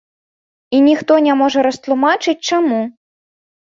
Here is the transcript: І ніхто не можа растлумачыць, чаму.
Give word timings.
І 0.77 0.79
ніхто 0.87 1.13
не 1.27 1.37
можа 1.43 1.59
растлумачыць, 1.69 2.39
чаму. 2.53 2.85